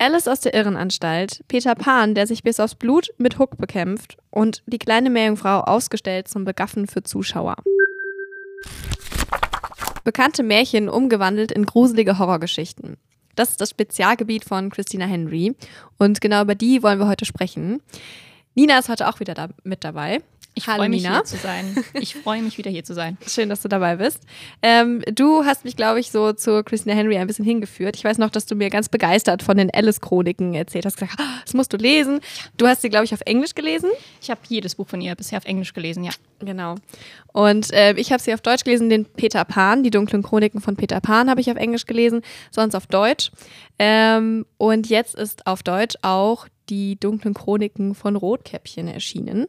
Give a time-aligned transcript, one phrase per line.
[0.00, 4.62] Alice aus der Irrenanstalt, Peter Pan, der sich bis aufs Blut mit Hook bekämpft und
[4.66, 7.56] die kleine Meerjungfrau ausgestellt zum Begaffen für Zuschauer.
[10.04, 12.96] Bekannte Märchen umgewandelt in gruselige Horrorgeschichten.
[13.34, 15.56] Das ist das Spezialgebiet von Christina Henry
[15.98, 17.82] und genau über die wollen wir heute sprechen.
[18.54, 20.22] Nina ist heute auch wieder da mit dabei.
[20.58, 21.84] Ich freue mich, hier zu sein.
[21.94, 23.16] Ich freue mich, wieder hier zu sein.
[23.26, 24.22] Schön, dass du dabei bist.
[24.62, 27.96] Ähm, du hast mich, glaube ich, so zu Christina Henry ein bisschen hingeführt.
[27.96, 30.96] Ich weiß noch, dass du mir ganz begeistert von den Alice-Chroniken erzählt hast.
[30.98, 32.20] Gesagt, ah, das musst du lesen.
[32.56, 33.90] Du hast sie, glaube ich, auf Englisch gelesen.
[34.20, 36.12] Ich habe jedes Buch von ihr bisher auf Englisch gelesen, ja.
[36.40, 36.76] Genau.
[37.32, 40.76] Und äh, ich habe sie auf Deutsch gelesen, den Peter Pan, die dunklen Chroniken von
[40.76, 43.30] Peter Pan habe ich auf Englisch gelesen, sonst auf Deutsch.
[43.78, 49.46] Ähm, und jetzt ist auf Deutsch auch die dunklen Chroniken von Rotkäppchen erschienen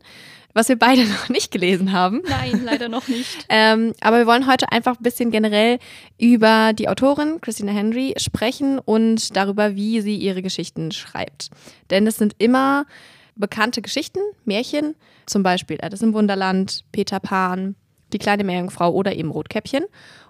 [0.53, 2.21] was wir beide noch nicht gelesen haben.
[2.27, 3.45] Nein, leider noch nicht.
[3.49, 5.79] ähm, aber wir wollen heute einfach ein bisschen generell
[6.19, 11.49] über die Autorin Christina Henry sprechen und darüber, wie sie ihre Geschichten schreibt.
[11.89, 12.85] Denn es sind immer
[13.35, 17.75] bekannte Geschichten, Märchen, zum Beispiel Alice im Wunderland, Peter Pan,
[18.11, 19.85] die kleine Meerjungfrau oder eben Rotkäppchen.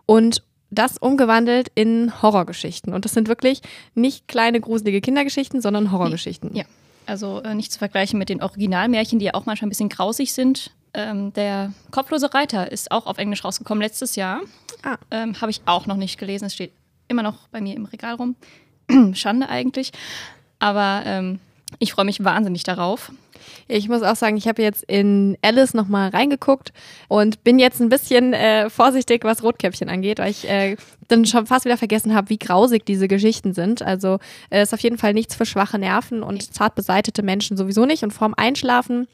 [0.05, 2.93] Und das umgewandelt in Horrorgeschichten.
[2.93, 3.61] Und das sind wirklich
[3.95, 6.55] nicht kleine gruselige Kindergeschichten, sondern Horrorgeschichten.
[6.55, 6.65] Ja.
[7.09, 10.33] Also äh, nicht zu vergleichen mit den Originalmärchen, die ja auch manchmal ein bisschen grausig
[10.33, 10.71] sind.
[10.93, 14.41] Ähm, der Kopflose Reiter ist auch auf Englisch rausgekommen letztes Jahr.
[14.83, 14.97] Ah.
[15.11, 16.45] Ähm, Habe ich auch noch nicht gelesen.
[16.45, 16.71] Es steht
[17.07, 18.35] immer noch bei mir im Regal rum.
[19.13, 19.91] Schande eigentlich.
[20.59, 21.39] Aber ähm,
[21.79, 23.11] ich freue mich wahnsinnig darauf.
[23.67, 26.73] Ich muss auch sagen, ich habe jetzt in Alice nochmal reingeguckt
[27.07, 30.75] und bin jetzt ein bisschen äh, vorsichtig, was Rotkäppchen angeht, weil ich äh,
[31.07, 33.81] dann schon fast wieder vergessen habe, wie grausig diese Geschichten sind.
[33.81, 37.85] Also äh, ist auf jeden Fall nichts für schwache Nerven und zart beseitete Menschen sowieso
[37.85, 38.03] nicht.
[38.03, 39.07] Und vorm Einschlafen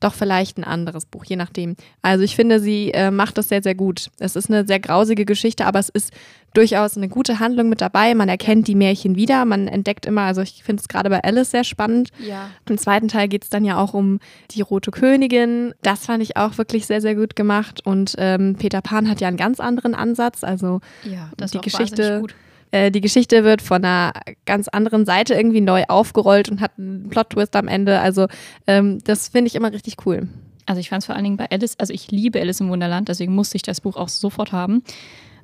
[0.00, 1.76] doch vielleicht ein anderes Buch, je nachdem.
[2.02, 4.10] Also ich finde, sie äh, macht das sehr, sehr gut.
[4.18, 6.12] Es ist eine sehr grausige Geschichte, aber es ist
[6.58, 8.16] durchaus eine gute Handlung mit dabei.
[8.16, 11.52] Man erkennt die Märchen wieder, man entdeckt immer, also ich finde es gerade bei Alice
[11.52, 12.10] sehr spannend.
[12.18, 12.50] Ja.
[12.68, 14.18] Im zweiten Teil geht es dann ja auch um
[14.50, 15.72] die Rote Königin.
[15.82, 17.86] Das fand ich auch wirklich sehr, sehr gut gemacht.
[17.86, 20.42] Und ähm, Peter Pan hat ja einen ganz anderen Ansatz.
[20.42, 22.24] Also ja, das die Geschichte.
[22.70, 24.12] Äh, die Geschichte wird von einer
[24.44, 28.00] ganz anderen Seite irgendwie neu aufgerollt und hat einen Plot-Twist am Ende.
[28.00, 28.26] Also
[28.66, 30.28] ähm, das finde ich immer richtig cool.
[30.66, 33.08] Also ich fand es vor allen Dingen bei Alice, also ich liebe Alice im Wunderland,
[33.08, 34.82] deswegen musste ich das Buch auch sofort haben.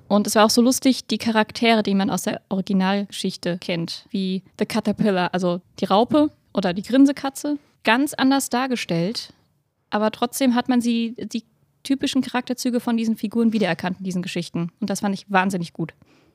[0.09, 4.43] Und es war auch so lustig, die Charaktere, die man aus der Originalgeschichte kennt, wie
[4.59, 9.33] The Caterpillar, also die Raupe oder die Grinsekatze, ganz anders dargestellt.
[9.91, 11.45] Aber trotzdem hat man sie, die
[11.83, 14.71] typischen Charakterzüge von diesen Figuren wiedererkannt in diesen Geschichten.
[14.81, 15.95] Und das fand ich wahnsinnig gut.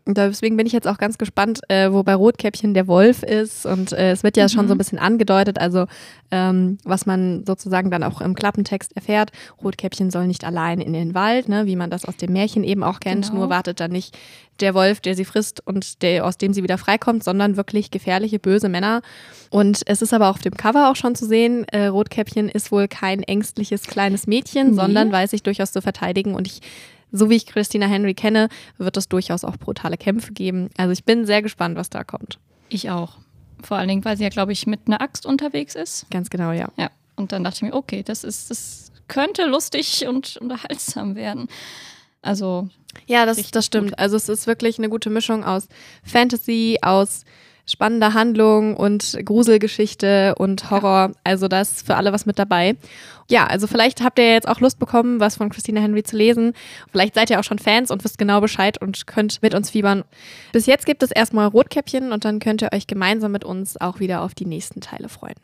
[0.10, 3.68] Und deswegen bin ich jetzt auch ganz gespannt, äh, wo bei Rotkäppchen der Wolf ist.
[3.68, 4.50] Und äh, es wird ja mhm.
[4.50, 4.80] schon so ein mhm.
[4.80, 5.86] bisschen angedeutet, also
[6.32, 9.32] ähm, was man sozusagen dann auch im Klappentext erfährt.
[9.64, 12.82] Rotkäppchen soll nicht allein in den Wald, ne, wie man das aus dem Märchen eben
[12.82, 13.28] auch kennt.
[13.28, 13.42] Genau.
[13.42, 14.18] Nur wartet dann nicht
[14.62, 18.40] der Wolf, der sie frisst und der, aus dem sie wieder freikommt, sondern wirklich gefährliche,
[18.40, 19.04] böse Männer.
[19.52, 22.88] Und es ist aber auf dem Cover auch schon zu sehen, äh, Rotkäppchen ist wohl
[22.88, 24.74] kein ängstliches kleines Mädchen, nee.
[24.74, 26.34] sondern weiß sich durchaus zu verteidigen.
[26.34, 26.62] Und ich
[27.12, 30.70] so wie ich Christina Henry kenne, wird es durchaus auch brutale Kämpfe geben.
[30.78, 32.40] Also ich bin sehr gespannt, was da kommt.
[32.70, 33.18] Ich auch.
[33.62, 36.06] Vor allen Dingen, weil sie ja, glaube ich, mit einer Axt unterwegs ist.
[36.10, 36.70] Ganz genau, ja.
[36.78, 36.90] Ja.
[37.16, 41.48] Und dann dachte ich mir, okay, das ist, das könnte lustig und unterhaltsam werden.
[42.22, 42.70] Also.
[43.06, 43.90] Ja, das, das stimmt.
[43.90, 44.00] Gut.
[44.00, 45.68] Also es ist wirklich eine gute Mischung aus
[46.04, 47.24] Fantasy, aus
[47.72, 51.12] spannender Handlung und Gruselgeschichte und Horror.
[51.24, 52.76] Also da ist für alle was mit dabei.
[53.30, 56.54] Ja, also vielleicht habt ihr jetzt auch Lust bekommen, was von Christina Henry zu lesen.
[56.92, 60.04] Vielleicht seid ihr auch schon Fans und wisst genau Bescheid und könnt mit uns fiebern.
[60.52, 64.00] Bis jetzt gibt es erstmal Rotkäppchen und dann könnt ihr euch gemeinsam mit uns auch
[64.00, 65.36] wieder auf die nächsten Teile freuen.